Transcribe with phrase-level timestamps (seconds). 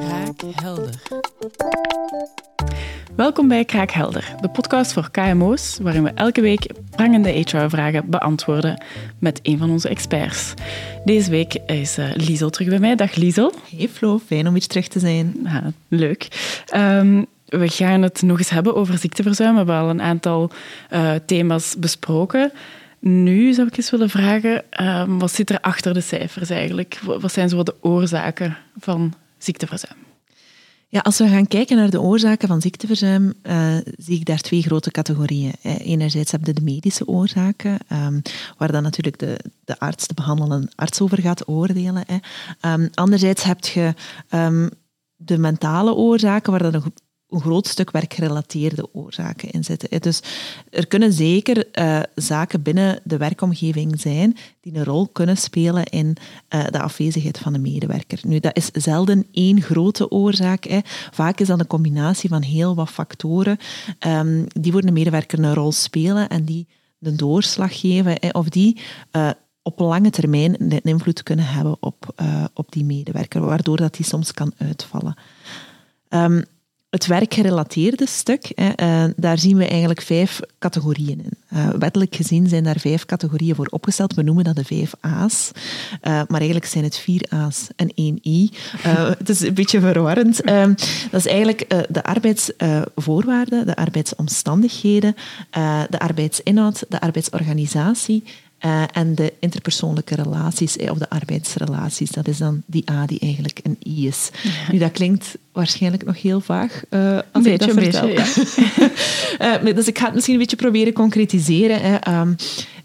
[0.00, 0.94] Kraakhelder.
[3.16, 8.84] Welkom bij Kraakhelder, de podcast voor KMO's, waarin we elke week prangende HR-vragen beantwoorden
[9.18, 10.54] met een van onze experts.
[11.04, 12.94] Deze week is uh, Liesel terug bij mij.
[12.94, 13.52] Dag Liesel.
[13.76, 15.34] Hey Flo, fijn om hier terug te zijn.
[15.44, 16.28] Ja, leuk.
[16.74, 19.50] Um, we gaan het nog eens hebben over ziekteverzuim.
[19.50, 20.50] We hebben al een aantal
[20.92, 22.52] uh, thema's besproken.
[22.98, 26.98] Nu zou ik eens willen vragen, um, wat zit er achter de cijfers eigenlijk?
[27.04, 29.98] Wat zijn zo de oorzaken van ziekteverzuim?
[30.88, 34.62] Ja, als we gaan kijken naar de oorzaken van ziekteverzuim, uh, zie ik daar twee
[34.62, 35.52] grote categorieën.
[35.62, 38.22] Enerzijds heb je de medische oorzaken, um,
[38.56, 42.04] waar dan natuurlijk de, de arts, de behandelende arts over gaat oordelen.
[42.60, 43.94] Um, anderzijds heb je
[44.30, 44.70] um,
[45.16, 46.88] de mentale oorzaken, waar dan nog
[47.36, 50.00] een groot stuk werkgerelateerde oorzaken in zitten.
[50.00, 50.20] Dus
[50.70, 56.16] er kunnen zeker uh, zaken binnen de werkomgeving zijn die een rol kunnen spelen in
[56.54, 58.18] uh, de afwezigheid van de medewerker.
[58.22, 60.64] Nu, dat is zelden één grote oorzaak.
[60.64, 60.78] Hè.
[61.10, 63.58] Vaak is dat een combinatie van heel wat factoren
[64.06, 68.48] um, die voor de medewerker een rol spelen en die de doorslag geven hè, of
[68.48, 68.80] die
[69.12, 69.30] uh,
[69.62, 72.14] op lange termijn een invloed kunnen hebben op,
[72.54, 75.14] op die medewerker, waardoor dat die soms kan uitvallen.
[76.08, 76.44] Um,
[76.96, 81.30] het werkgerelateerde stuk, hè, uh, daar zien we eigenlijk vijf categorieën in.
[81.52, 84.14] Uh, wettelijk gezien zijn daar vijf categorieën voor opgesteld.
[84.14, 85.50] We noemen dat de vijf A's.
[85.54, 88.50] Uh, maar eigenlijk zijn het vier A's en één I.
[89.18, 90.46] het is een beetje verwarrend.
[91.10, 95.14] dat is eigenlijk de arbeidsvoorwaarden, de arbeidsomstandigheden,
[95.90, 98.24] de arbeidsinhoud, de arbeidsorganisatie
[98.66, 103.60] uh, en de interpersoonlijke relaties, of de arbeidsrelaties, dat is dan die A die eigenlijk
[103.62, 104.30] een I is.
[104.42, 104.50] Ja.
[104.72, 108.06] Nu, dat klinkt waarschijnlijk nog heel vaag uh, als ik beetje, dat vertel.
[108.06, 108.62] Beetje,
[109.38, 109.62] ja.
[109.64, 111.80] uh, dus ik ga het misschien een beetje proberen concretiseren.
[111.80, 112.20] Hè.
[112.20, 112.36] Um,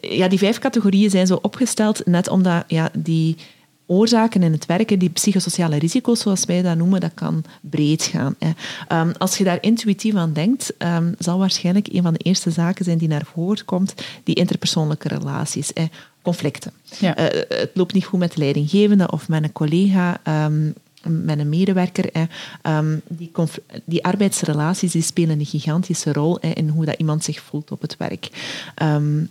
[0.00, 3.36] ja, die vijf categorieën zijn zo opgesteld net omdat ja, die
[3.86, 8.34] oorzaken in het werken, die psychosociale risico's, zoals wij dat noemen, dat kan breed gaan.
[8.38, 8.50] Hè.
[9.00, 12.84] Um, als je daar intuïtief aan denkt, um, zal waarschijnlijk een van de eerste zaken
[12.84, 15.70] zijn die naar voren komt, die interpersoonlijke relaties.
[15.74, 15.84] Hè.
[16.22, 16.72] Conflicten.
[16.98, 17.18] Ja.
[17.18, 20.20] Uh, het loopt niet goed met de leidinggevende of met een collega.
[20.44, 20.74] Um,
[21.08, 22.08] met een medewerker.
[22.12, 22.24] Hè.
[22.78, 23.30] Um, die,
[23.84, 27.80] die, arbeidsrelaties die spelen een gigantische rol hè, in hoe dat iemand zich voelt op
[27.80, 28.28] het werk.
[28.82, 29.28] Um,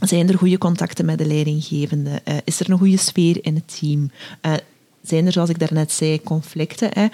[0.00, 2.22] zijn er goede contacten met de leidinggevende?
[2.24, 4.10] Uh, is er een goede sfeer in het team?
[4.42, 4.52] Uh,
[5.02, 6.88] zijn er, zoals ik daarnet zei, conflicten?
[6.92, 7.06] Hè?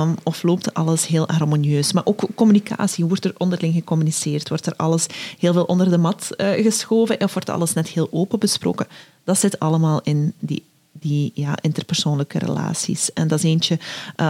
[0.00, 1.92] Um, of loopt alles heel harmonieus?
[1.92, 3.04] Maar ook communicatie.
[3.04, 4.48] Wordt er onderling gecommuniceerd?
[4.48, 5.06] Wordt er alles
[5.38, 7.20] heel veel onder de mat uh, geschoven?
[7.20, 8.86] Of wordt alles net heel open besproken?
[9.24, 10.62] Dat zit allemaal in die
[11.00, 13.12] die ja, interpersoonlijke relaties.
[13.12, 13.78] En dat is eentje,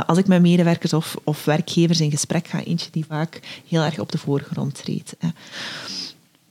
[0.07, 3.99] als ik met medewerkers of, of werkgevers in gesprek ga, eentje die vaak heel erg
[3.99, 5.15] op de voorgrond treedt.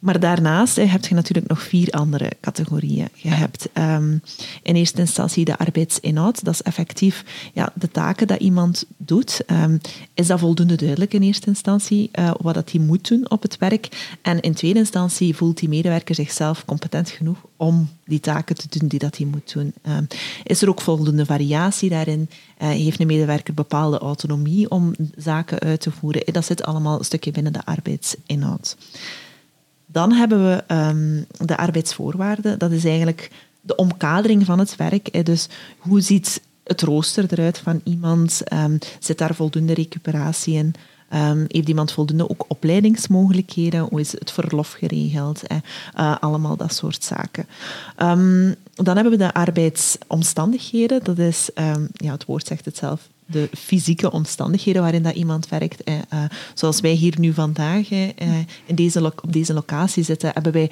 [0.04, 3.08] Maar daarnaast heb je natuurlijk nog vier andere categorieën.
[3.14, 4.22] Je hebt um,
[4.64, 6.44] in eerste instantie de arbeidsinhoud.
[6.44, 9.42] Dat is effectief ja, de taken dat iemand doet.
[9.48, 9.82] Um,
[10.14, 13.58] is dat voldoende duidelijk in eerste instantie uh, wat dat hij moet doen op het
[13.58, 14.16] werk?
[14.22, 18.88] En in tweede instantie voelt die medewerker zichzelf competent genoeg om die taken te doen
[18.88, 19.74] die dat hij moet doen.
[19.88, 20.08] Um,
[20.44, 22.30] is er ook voldoende variatie daarin?
[22.62, 26.34] Uh, heeft een medewerker bepaalde autonomie om zaken uit te voeren?
[26.34, 28.78] Dat zit allemaal een stukje binnen de arbeidsinhoud.
[29.94, 32.60] Dan hebben we um, de arbeidsvoorwaarden.
[32.60, 33.32] Dat is eigenlijk
[33.62, 35.26] de omkadering van het werk.
[35.26, 38.42] Dus hoe ziet het rooster eruit van iemand?
[38.54, 40.74] Um, zit daar voldoende recuperatie in?
[41.14, 43.80] Um, heeft iemand voldoende ook opleidingsmogelijkheden?
[43.80, 45.42] Hoe is het verlof geregeld?
[45.98, 47.46] Uh, allemaal dat soort zaken.
[48.74, 51.04] Dan hebben we de arbeidsomstandigheden.
[51.04, 51.50] Dat is,
[51.94, 55.84] ja, het woord zegt het zelf, de fysieke omstandigheden waarin dat iemand werkt.
[55.84, 55.96] Eh,
[56.54, 58.10] zoals wij hier nu vandaag eh,
[58.66, 60.72] in deze op deze locatie zitten, hebben wij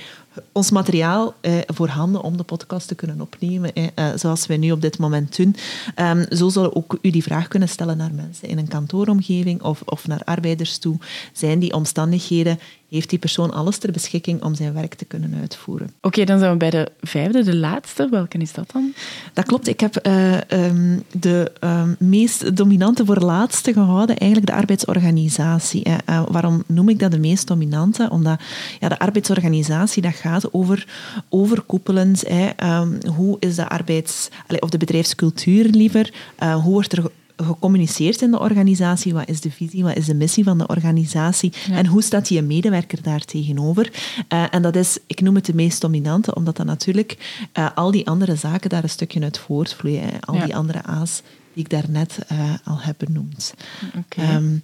[0.51, 3.85] ons materiaal eh, voorhanden om de podcast te kunnen opnemen, eh,
[4.16, 5.56] zoals wij nu op dit moment doen.
[5.95, 9.81] Um, zo zullen ook u die vraag kunnen stellen naar mensen in een kantooromgeving of,
[9.85, 10.97] of naar arbeiders toe.
[11.33, 12.59] Zijn die omstandigheden
[12.96, 15.88] heeft die persoon alles ter beschikking om zijn werk te kunnen uitvoeren.
[15.88, 18.07] Oké, okay, dan zijn we bij de vijfde, de laatste.
[18.09, 18.94] Welke is dat dan?
[19.34, 19.68] Dat klopt.
[19.68, 25.88] Ik heb uh, um, de um, meest dominante voor laatste gehouden, eigenlijk de arbeidsorganisatie.
[25.88, 28.07] Uh, uh, waarom noem ik dat de meest dominante?
[28.10, 28.42] Omdat
[28.80, 30.88] ja, de arbeidsorganisatie dat gaat over
[31.30, 32.30] overkoepelend.
[32.30, 34.30] Um, hoe is de arbeids...
[34.60, 36.13] of de bedrijfscultuur liever?
[36.38, 37.04] hoe wordt er
[37.44, 39.14] gecommuniceerd in de organisatie?
[39.14, 41.54] Wat is de visie, wat is de missie van de organisatie?
[41.68, 41.76] Ja.
[41.76, 43.92] En hoe staat die medewerker daar tegenover?
[44.30, 47.18] Uh, en dat is, ik noem het de meest dominante, omdat dan natuurlijk
[47.54, 50.20] uh, al die andere zaken daar een stukje uit voortvloeien.
[50.20, 50.46] Al ja.
[50.46, 51.22] die andere A's
[51.54, 53.54] die ik daarnet uh, al heb benoemd.
[53.98, 54.36] Okay.
[54.36, 54.64] Um,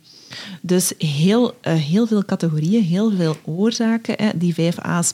[0.61, 4.15] dus heel, heel veel categorieën, heel veel oorzaken.
[4.17, 4.29] Hè.
[4.35, 5.13] Die vijf A's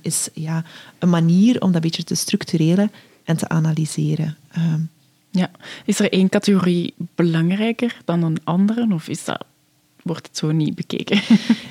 [0.00, 0.64] is ja,
[0.98, 2.92] een manier om dat een beetje te structureren
[3.24, 4.36] en te analyseren.
[4.56, 4.90] Um,
[5.32, 5.50] Ja.
[5.84, 8.86] Is er één categorie belangrijker dan een andere?
[8.90, 9.44] Of is dat,
[10.02, 11.20] wordt het zo niet bekeken?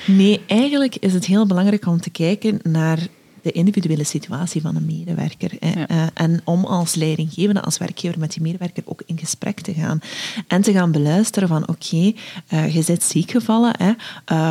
[0.07, 3.07] Nee, eigenlijk is het heel belangrijk om te kijken naar
[3.41, 5.51] de individuele situatie van een medewerker.
[5.59, 9.99] Uh, en om als leidinggevende, als werkgever met die medewerker ook in gesprek te gaan.
[10.47, 12.15] En te gaan beluisteren van oké, okay,
[12.53, 13.73] uh, je bent ziek gevallen.
[13.77, 13.91] Hè.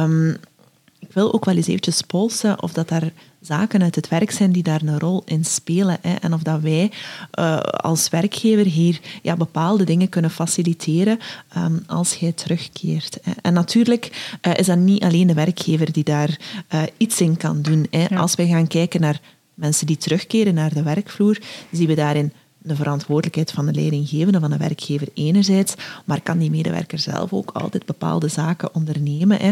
[0.02, 0.38] Um, ik
[1.12, 4.62] wil ook wel eens eventjes polsen of dat daar zaken uit het werk zijn die
[4.62, 5.98] daar een rol in spelen.
[6.00, 6.14] Hè.
[6.14, 6.92] En of dat wij
[7.38, 11.18] uh, als werkgever hier ja, bepaalde dingen kunnen faciliteren
[11.56, 13.18] um, als jij terugkeert.
[13.22, 13.32] Hè.
[13.42, 16.38] En natuurlijk uh, is dat niet alleen de werkgever die daar
[16.74, 17.86] uh, iets in kan doen.
[17.90, 18.06] Hè.
[18.08, 18.16] Ja.
[18.16, 19.20] Als wij gaan kijken naar
[19.54, 21.38] mensen die terugkeren naar de werkvloer,
[21.70, 25.74] zien we daarin de verantwoordelijkheid van de leidinggevende, van de werkgever enerzijds,
[26.04, 29.40] maar kan die medewerker zelf ook altijd bepaalde zaken ondernemen.
[29.40, 29.50] Hè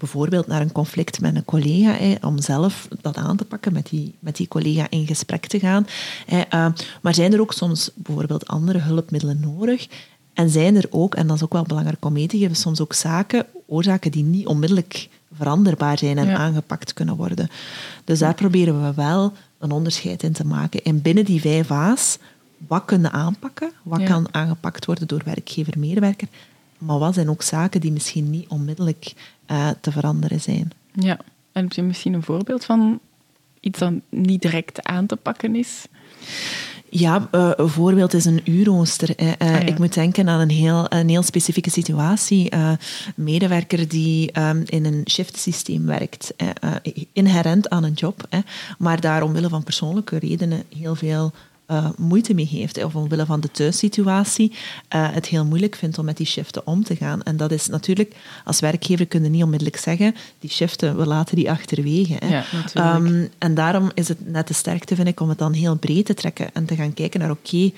[0.00, 3.88] bijvoorbeeld naar een conflict met een collega, hè, om zelf dat aan te pakken, met
[3.88, 5.86] die, met die collega in gesprek te gaan.
[6.26, 6.66] Hè, uh,
[7.02, 9.86] maar zijn er ook soms bijvoorbeeld andere hulpmiddelen nodig?
[10.32, 12.80] En zijn er ook, en dat is ook wel belangrijk om mee te geven, soms
[12.80, 16.36] ook zaken, oorzaken die niet onmiddellijk veranderbaar zijn en ja.
[16.36, 17.48] aangepakt kunnen worden.
[18.04, 20.82] Dus daar proberen we wel een onderscheid in te maken.
[20.82, 22.18] En binnen die vijf A's,
[22.66, 23.72] wat kunnen aanpakken?
[23.82, 24.06] Wat ja.
[24.06, 26.28] kan aangepakt worden door werkgever-medewerker?
[26.78, 29.12] Maar wat zijn ook zaken die misschien niet onmiddellijk
[29.50, 30.72] uh, te veranderen zijn?
[30.92, 31.18] Ja,
[31.52, 33.00] en heb je misschien een voorbeeld van
[33.60, 35.84] iets dat niet direct aan te pakken is?
[36.88, 39.22] Ja, uh, een voorbeeld is een uurrooster.
[39.22, 39.58] Uh, ah, ja.
[39.58, 42.54] Ik moet denken aan een heel, een heel specifieke situatie.
[42.54, 42.78] Uh, een
[43.14, 46.34] medewerker die um, in een shiftsysteem werkt,
[47.12, 48.28] inherent aan een job,
[48.78, 51.32] maar daar omwille van persoonlijke redenen heel veel
[51.70, 54.56] uh, moeite mee heeft, of omwille van de thuissituatie, uh,
[55.12, 57.22] het heel moeilijk vindt om met die shiften om te gaan.
[57.22, 58.14] En dat is natuurlijk,
[58.44, 62.16] als werkgever kunnen niet onmiddellijk zeggen, die shiften, we laten die achterwege.
[62.18, 62.42] Hè.
[62.72, 65.76] Ja, um, en daarom is het net de sterkte, vind ik, om het dan heel
[65.76, 67.74] breed te trekken en te gaan kijken naar, oké, okay,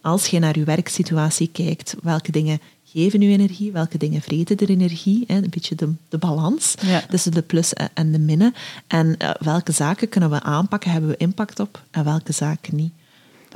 [0.00, 4.70] als je naar je werksituatie kijkt, welke dingen geven u energie, welke dingen vreten er
[4.70, 7.04] energie, hè, een beetje de, de balans ja.
[7.10, 8.54] tussen de plus en de minnen.
[8.86, 12.92] En uh, welke zaken kunnen we aanpakken, hebben we impact op, en welke zaken niet.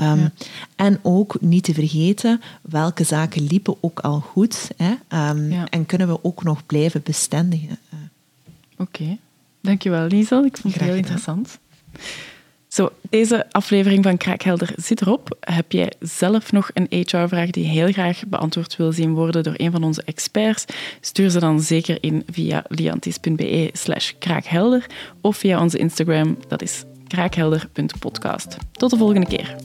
[0.01, 0.33] Um, ja.
[0.77, 4.91] En ook niet te vergeten, welke zaken liepen ook al goed hè,
[5.31, 5.67] um, ja.
[5.71, 7.79] en kunnen we ook nog blijven bestendigen.
[8.79, 9.19] Oké, okay.
[9.61, 10.45] dankjewel Liesel.
[10.45, 11.59] Ik vond het heel interessant.
[12.77, 15.37] Zo, deze aflevering van Kraakhelder zit erop.
[15.41, 19.71] Heb jij zelf nog een HR-vraag die heel graag beantwoord wil zien worden door een
[19.71, 20.65] van onze experts?
[21.01, 24.87] Stuur ze dan zeker in via liantis.be slash kraakhelder
[25.21, 28.57] of via onze Instagram, dat is kraakhelder.podcast.
[28.73, 29.57] Tot de volgende keer.